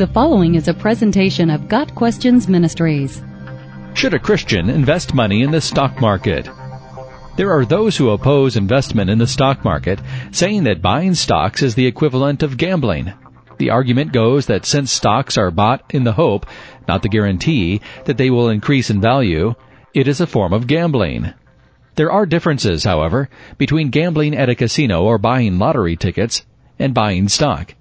The 0.00 0.06
following 0.06 0.54
is 0.54 0.66
a 0.66 0.72
presentation 0.72 1.50
of 1.50 1.68
Got 1.68 1.94
Questions 1.94 2.48
Ministries. 2.48 3.20
Should 3.92 4.14
a 4.14 4.18
Christian 4.18 4.70
invest 4.70 5.12
money 5.12 5.42
in 5.42 5.50
the 5.50 5.60
stock 5.60 6.00
market? 6.00 6.48
There 7.36 7.50
are 7.50 7.66
those 7.66 7.98
who 7.98 8.08
oppose 8.08 8.56
investment 8.56 9.10
in 9.10 9.18
the 9.18 9.26
stock 9.26 9.62
market, 9.62 10.00
saying 10.30 10.64
that 10.64 10.80
buying 10.80 11.14
stocks 11.14 11.62
is 11.62 11.74
the 11.74 11.84
equivalent 11.84 12.42
of 12.42 12.56
gambling. 12.56 13.12
The 13.58 13.68
argument 13.68 14.14
goes 14.14 14.46
that 14.46 14.64
since 14.64 14.90
stocks 14.90 15.36
are 15.36 15.50
bought 15.50 15.84
in 15.90 16.04
the 16.04 16.14
hope, 16.14 16.46
not 16.88 17.02
the 17.02 17.10
guarantee, 17.10 17.82
that 18.06 18.16
they 18.16 18.30
will 18.30 18.48
increase 18.48 18.88
in 18.88 19.02
value, 19.02 19.54
it 19.92 20.08
is 20.08 20.22
a 20.22 20.26
form 20.26 20.54
of 20.54 20.66
gambling. 20.66 21.34
There 21.96 22.10
are 22.10 22.24
differences, 22.24 22.84
however, 22.84 23.28
between 23.58 23.90
gambling 23.90 24.34
at 24.34 24.48
a 24.48 24.54
casino 24.54 25.02
or 25.02 25.18
buying 25.18 25.58
lottery 25.58 25.96
tickets 25.96 26.46
and 26.78 26.94
buying 26.94 27.28
stock. 27.28 27.74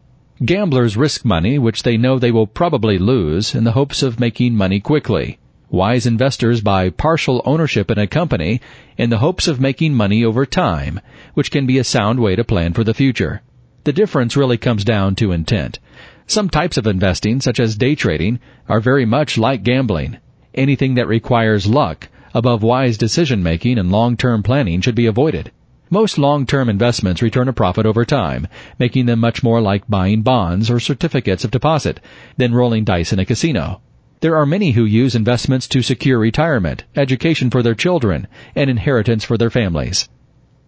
Gamblers 0.45 0.95
risk 0.95 1.25
money 1.25 1.59
which 1.59 1.83
they 1.83 1.97
know 1.97 2.17
they 2.17 2.31
will 2.31 2.47
probably 2.47 2.97
lose 2.97 3.53
in 3.53 3.65
the 3.65 3.73
hopes 3.73 4.01
of 4.01 4.21
making 4.21 4.55
money 4.55 4.79
quickly. 4.79 5.37
Wise 5.69 6.05
investors 6.05 6.61
buy 6.61 6.89
partial 6.91 7.41
ownership 7.43 7.91
in 7.91 7.97
a 7.97 8.07
company 8.07 8.61
in 8.97 9.09
the 9.09 9.17
hopes 9.17 9.49
of 9.49 9.59
making 9.59 9.93
money 9.93 10.23
over 10.23 10.45
time, 10.45 11.01
which 11.33 11.51
can 11.51 11.65
be 11.65 11.77
a 11.77 11.83
sound 11.83 12.21
way 12.21 12.37
to 12.37 12.45
plan 12.45 12.71
for 12.71 12.85
the 12.85 12.93
future. 12.93 13.41
The 13.83 13.91
difference 13.91 14.37
really 14.37 14.57
comes 14.57 14.85
down 14.85 15.15
to 15.15 15.33
intent. 15.33 15.79
Some 16.25 16.49
types 16.49 16.77
of 16.77 16.87
investing, 16.87 17.41
such 17.41 17.59
as 17.59 17.75
day 17.75 17.95
trading, 17.95 18.39
are 18.69 18.79
very 18.79 19.05
much 19.05 19.37
like 19.37 19.63
gambling. 19.63 20.19
Anything 20.53 20.95
that 20.95 21.07
requires 21.07 21.67
luck 21.67 22.07
above 22.33 22.63
wise 22.63 22.97
decision 22.97 23.43
making 23.43 23.77
and 23.77 23.91
long-term 23.91 24.43
planning 24.43 24.79
should 24.79 24.95
be 24.95 25.07
avoided. 25.07 25.51
Most 25.91 26.19
long-term 26.19 26.69
investments 26.69 27.23
return 27.23 27.47
a 27.47 27.53
profit 27.53 27.87
over 27.87 28.05
time, 28.05 28.47
making 28.77 29.07
them 29.07 29.19
much 29.19 29.41
more 29.41 29.59
like 29.59 29.89
buying 29.89 30.21
bonds 30.21 30.69
or 30.69 30.79
certificates 30.79 31.43
of 31.43 31.49
deposit 31.49 31.99
than 32.37 32.53
rolling 32.53 32.83
dice 32.83 33.11
in 33.11 33.17
a 33.17 33.25
casino. 33.25 33.81
There 34.19 34.35
are 34.35 34.45
many 34.45 34.71
who 34.71 34.85
use 34.85 35.15
investments 35.15 35.67
to 35.69 35.81
secure 35.81 36.19
retirement, 36.19 36.83
education 36.95 37.49
for 37.49 37.63
their 37.63 37.73
children, 37.73 38.27
and 38.53 38.69
inheritance 38.69 39.23
for 39.23 39.35
their 39.35 39.49
families. 39.49 40.07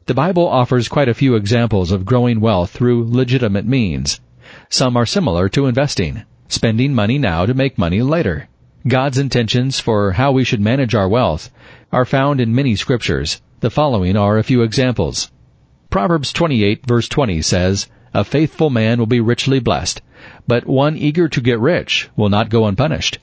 The 0.08 0.16
Bible 0.16 0.48
offers 0.48 0.88
quite 0.88 1.10
a 1.10 1.14
few 1.14 1.36
examples 1.36 1.92
of 1.92 2.04
growing 2.04 2.40
wealth 2.40 2.72
through 2.72 3.08
legitimate 3.08 3.68
means. 3.68 4.20
Some 4.70 4.98
are 4.98 5.06
similar 5.06 5.50
to 5.50 5.68
investing, 5.68 6.24
spending 6.48 6.96
money 6.96 7.20
now 7.20 7.46
to 7.46 7.54
make 7.54 7.78
money 7.78 8.02
later. 8.02 8.50
God's 8.88 9.20
intentions 9.20 9.80
for 9.80 10.14
how 10.14 10.32
we 10.32 10.44
should 10.44 10.62
manage 10.62 10.96
our 10.96 11.08
wealth 11.08 11.52
are 11.92 12.06
found 12.06 12.42
in 12.42 12.56
many 12.56 12.76
scriptures, 12.76 13.40
the 13.62 13.70
following 13.70 14.18
are 14.18 14.40
a 14.40 14.44
few 14.44 14.64
examples. 14.64 15.30
Proverbs 15.92 16.34
28 16.34 16.84
verse 16.88 17.08
20 17.08 17.44
says, 17.44 17.88
A 18.12 18.24
faithful 18.24 18.72
man 18.72 18.98
will 18.98 19.06
be 19.06 19.20
richly 19.20 19.60
blessed, 19.60 20.02
but 20.48 20.66
one 20.66 20.98
eager 20.98 21.30
to 21.30 21.42
get 21.42 21.60
rich 21.60 22.10
will 22.16 22.30
not 22.30 22.50
go 22.50 22.66
unpunished. 22.66 23.20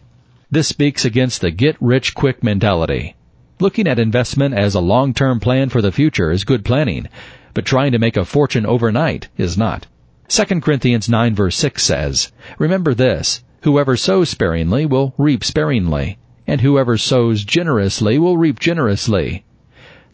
This 0.48 0.69
speaks 0.69 1.05
against 1.05 1.41
the 1.41 1.50
get 1.50 1.77
rich 1.80 2.14
quick 2.14 2.45
mentality. 2.45 3.17
Looking 3.58 3.89
at 3.89 3.98
investment 3.98 4.55
as 4.55 4.77
a 4.77 4.80
long-term 4.80 5.41
plan 5.41 5.70
for 5.70 5.83
the 5.83 5.91
future 5.91 6.30
is 6.30 6.45
good 6.45 6.64
planning, 6.64 7.08
but 7.52 7.64
trying 7.64 7.91
to 7.91 7.98
make 7.98 8.17
a 8.17 8.25
fortune 8.25 8.64
overnight 8.64 9.27
is 9.36 9.58
not. 9.58 9.89
2 10.28 10.61
Corinthians 10.61 11.08
9 11.08 11.34
verse 11.34 11.56
6 11.56 11.83
says, 11.83 12.30
Remember 12.61 12.95
this, 12.95 13.42
whoever 13.62 13.97
sows 13.97 14.28
sparingly 14.28 14.86
will 14.86 15.14
reap 15.19 15.42
sparingly, 15.42 16.17
and 16.47 16.61
whoever 16.61 16.97
sows 16.97 17.42
generously 17.42 18.20
will 18.20 18.36
reap 18.36 18.61
generously. 18.61 19.42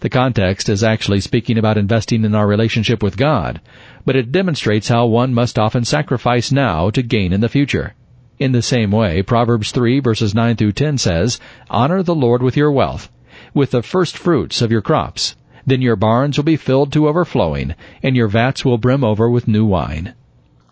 The 0.05 0.11
context 0.11 0.69
is 0.69 0.85
actually 0.85 1.23
speaking 1.23 1.57
about 1.57 1.79
investing 1.79 2.27
in 2.27 2.35
our 2.35 2.47
relationship 2.47 3.03
with 3.03 3.17
God, 3.17 3.63
but 4.05 4.17
it 4.17 4.33
demonstrates 4.33 4.89
how 4.89 5.07
one 5.07 5.33
must 5.33 5.59
often 5.59 5.87
sacrifice 5.87 6.53
now 6.53 6.91
to 6.91 7.03
gain 7.03 7.33
in 7.33 7.41
the 7.41 7.49
future. 7.49 7.95
In 8.39 8.53
the 8.53 8.61
same 8.61 8.91
way, 8.91 9.23
Proverbs 9.23 9.73
3 9.73 10.01
verses 10.01 10.35
9 10.35 10.57
through 10.57 10.73
10 10.73 10.99
says, 10.99 11.41
Honor 11.71 12.03
the 12.03 12.15
Lord 12.15 12.43
with 12.43 12.55
your 12.55 12.71
wealth, 12.71 13.11
with 13.55 13.71
the 13.71 13.83
first 13.83 14.19
fruits 14.19 14.61
of 14.61 14.71
your 14.71 14.83
crops. 14.83 15.37
Then 15.65 15.81
your 15.81 15.97
barns 15.97 16.37
will 16.37 16.45
be 16.45 16.57
filled 16.57 16.93
to 16.93 17.09
overflowing, 17.09 17.75
and 18.03 18.15
your 18.15 18.29
vats 18.29 18.63
will 18.63 18.77
brim 18.77 19.05
over 19.05 19.31
with 19.31 19.49
new 19.49 19.65
wine. 19.65 20.13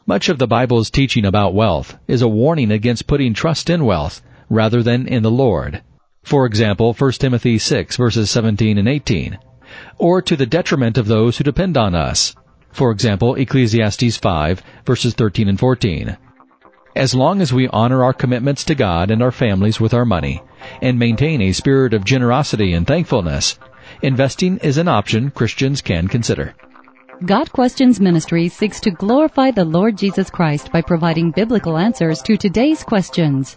Much 0.04 0.28
of 0.28 0.38
the 0.38 0.46
Bible's 0.46 0.90
teaching 0.90 1.24
about 1.24 1.54
wealth 1.54 1.96
is 2.06 2.20
a 2.20 2.28
warning 2.28 2.70
against 2.70 3.06
putting 3.06 3.32
trust 3.32 3.70
in 3.70 3.86
wealth 3.86 4.20
rather 4.50 4.82
than 4.82 5.08
in 5.08 5.22
the 5.22 5.30
Lord. 5.30 5.80
For 6.22 6.46
example, 6.46 6.94
1 6.94 7.12
Timothy 7.12 7.58
6 7.58 7.96
verses 7.96 8.30
17 8.30 8.78
and 8.78 8.88
18. 8.88 9.38
Or 9.98 10.22
to 10.22 10.36
the 10.36 10.46
detriment 10.46 10.98
of 10.98 11.06
those 11.06 11.36
who 11.36 11.44
depend 11.44 11.76
on 11.76 11.94
us. 11.94 12.34
For 12.70 12.90
example, 12.90 13.34
Ecclesiastes 13.34 14.16
5 14.16 14.62
verses 14.86 15.14
13 15.14 15.48
and 15.48 15.58
14. 15.58 16.16
As 16.94 17.14
long 17.14 17.40
as 17.40 17.52
we 17.52 17.68
honor 17.68 18.04
our 18.04 18.12
commitments 18.12 18.64
to 18.64 18.74
God 18.74 19.10
and 19.10 19.22
our 19.22 19.32
families 19.32 19.80
with 19.80 19.94
our 19.94 20.04
money, 20.04 20.42
and 20.80 20.98
maintain 20.98 21.40
a 21.40 21.52
spirit 21.52 21.94
of 21.94 22.04
generosity 22.04 22.74
and 22.74 22.86
thankfulness, 22.86 23.58
investing 24.02 24.58
is 24.58 24.76
an 24.76 24.88
option 24.88 25.30
Christians 25.30 25.80
can 25.80 26.06
consider. 26.06 26.54
Got 27.24 27.50
Questions 27.52 27.98
Ministry 27.98 28.48
seeks 28.48 28.78
to 28.80 28.90
glorify 28.90 29.50
the 29.50 29.64
Lord 29.64 29.96
Jesus 29.96 30.28
Christ 30.28 30.70
by 30.70 30.82
providing 30.82 31.30
biblical 31.30 31.78
answers 31.78 32.20
to 32.22 32.36
today's 32.36 32.82
questions 32.82 33.56